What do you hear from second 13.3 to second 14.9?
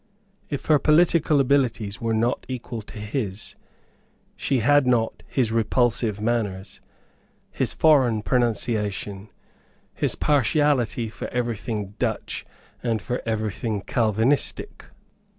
thing Calvinistic.